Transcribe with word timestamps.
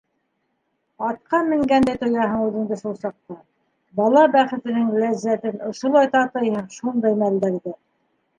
Атҡа 1.07 1.41
менгәндәй 1.49 1.99
тояһың 2.03 2.45
үҙеңде 2.45 2.77
шул 2.79 2.95
саҡта- 3.01 3.37
бала 4.01 4.25
бәхетенең 4.37 4.89
ләззәтен 5.05 5.61
ошолай 5.69 6.11
татыйһың 6.17 6.67
шундай 6.79 7.21
мәлдәрҙә. 7.23 7.77